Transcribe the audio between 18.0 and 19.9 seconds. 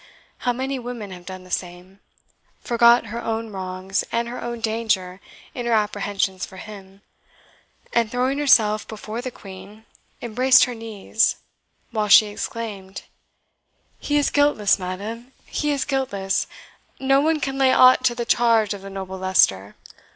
to the charge of the noble Leicester!"